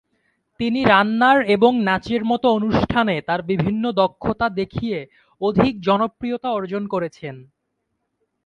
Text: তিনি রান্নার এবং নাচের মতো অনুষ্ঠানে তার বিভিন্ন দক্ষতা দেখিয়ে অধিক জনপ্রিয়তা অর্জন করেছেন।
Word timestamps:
তিনি 0.59 0.79
রান্নার 0.85 1.39
এবং 1.55 1.71
নাচের 1.81 2.23
মতো 2.25 2.47
অনুষ্ঠানে 2.57 3.15
তার 3.27 3.41
বিভিন্ন 3.51 3.83
দক্ষতা 4.01 4.47
দেখিয়ে 4.59 4.99
অধিক 5.41 5.73
জনপ্রিয়তা 5.81 6.49
অর্জন 6.51 6.83
করেছেন। 6.87 7.35